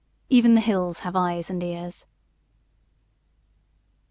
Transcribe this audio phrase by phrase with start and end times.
[0.29, 2.07] Even the hills have eyes and ears."